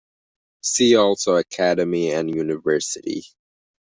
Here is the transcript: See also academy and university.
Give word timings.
See 0.63 0.95
also 0.95 1.35
academy 1.35 2.11
and 2.11 2.27
university. 2.35 3.21